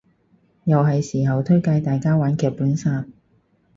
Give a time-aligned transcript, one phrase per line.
[0.63, 3.05] 又係時候推介大家玩劇本殺